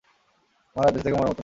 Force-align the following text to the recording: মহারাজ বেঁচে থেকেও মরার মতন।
মহারাজ 0.75 0.91
বেঁচে 0.93 1.03
থেকেও 1.05 1.17
মরার 1.17 1.29
মতন। 1.29 1.39